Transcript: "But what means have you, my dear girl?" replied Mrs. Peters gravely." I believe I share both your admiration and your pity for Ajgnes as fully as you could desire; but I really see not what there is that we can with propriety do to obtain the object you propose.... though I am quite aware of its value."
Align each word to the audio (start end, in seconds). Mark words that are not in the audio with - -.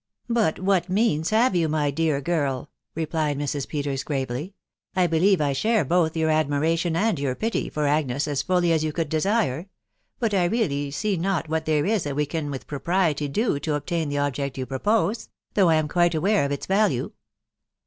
"But 0.27 0.59
what 0.59 0.89
means 0.89 1.29
have 1.29 1.55
you, 1.55 1.69
my 1.69 1.91
dear 1.91 2.21
girl?" 2.21 2.71
replied 2.95 3.37
Mrs. 3.37 3.67
Peters 3.67 4.03
gravely." 4.03 4.55
I 4.95 5.05
believe 5.05 5.39
I 5.39 5.53
share 5.53 5.85
both 5.85 6.17
your 6.17 6.31
admiration 6.31 6.95
and 6.95 7.19
your 7.19 7.35
pity 7.35 7.69
for 7.69 7.83
Ajgnes 7.83 8.27
as 8.27 8.41
fully 8.41 8.71
as 8.73 8.83
you 8.83 8.91
could 8.93 9.09
desire; 9.09 9.69
but 10.17 10.33
I 10.33 10.45
really 10.45 10.89
see 10.89 11.17
not 11.17 11.49
what 11.49 11.65
there 11.67 11.85
is 11.85 12.05
that 12.05 12.15
we 12.15 12.25
can 12.25 12.49
with 12.49 12.65
propriety 12.65 13.27
do 13.27 13.59
to 13.59 13.75
obtain 13.75 14.09
the 14.09 14.17
object 14.17 14.57
you 14.57 14.65
propose.... 14.65 15.29
though 15.53 15.69
I 15.69 15.75
am 15.75 15.87
quite 15.87 16.15
aware 16.15 16.45
of 16.45 16.51
its 16.51 16.65
value." 16.65 17.11